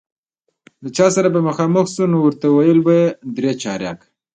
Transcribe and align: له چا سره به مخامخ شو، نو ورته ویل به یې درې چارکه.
له 0.83 0.89
چا 0.97 1.07
سره 1.15 1.27
به 1.33 1.39
مخامخ 1.47 1.85
شو، 1.93 2.03
نو 2.11 2.17
ورته 2.21 2.45
ویل 2.49 2.79
به 2.85 2.93
یې 2.99 3.05
درې 3.37 3.51
چارکه. 3.61 4.07